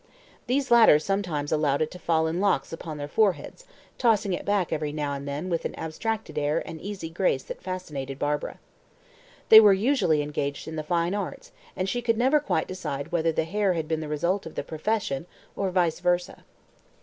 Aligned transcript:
These 0.47 0.71
latter 0.71 0.97
sometimes 0.97 1.51
allowed 1.51 1.79
it 1.83 1.91
to 1.91 1.99
fall 1.99 2.25
in 2.25 2.39
locks 2.39 2.73
upon 2.73 2.97
their 2.97 3.07
foreheads, 3.07 3.65
tossing 3.99 4.33
it 4.33 4.45
back 4.45 4.73
every 4.73 4.91
now 4.91 5.13
and 5.13 5.27
then 5.27 5.47
with 5.47 5.63
an 5.63 5.75
abstracted 5.75 6.39
air 6.39 6.63
and 6.65 6.81
easy 6.81 7.07
grace 7.07 7.43
that 7.43 7.61
fascinated 7.61 8.17
Barbara. 8.17 8.59
They 9.49 9.59
were 9.59 9.73
usually 9.73 10.23
engaged 10.23 10.67
in 10.67 10.75
the 10.75 10.81
Fine 10.81 11.13
Arts, 11.13 11.51
and 11.75 11.87
she 11.87 12.01
could 12.01 12.17
never 12.17 12.39
quite 12.39 12.67
decide 12.67 13.11
whether 13.11 13.31
the 13.31 13.43
hair 13.43 13.73
had 13.73 13.87
been 13.87 13.99
the 13.99 14.07
result 14.07 14.47
of 14.47 14.55
the 14.55 14.63
profession, 14.63 15.27
or 15.55 15.69
vice 15.69 15.99
versa. 15.99 16.45